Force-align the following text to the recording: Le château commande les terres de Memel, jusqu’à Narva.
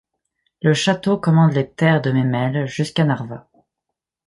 Le 0.63 0.73
château 0.73 1.19
commande 1.19 1.53
les 1.53 1.69
terres 1.69 2.01
de 2.01 2.11
Memel, 2.11 2.65
jusqu’à 2.65 3.03
Narva. 3.03 3.47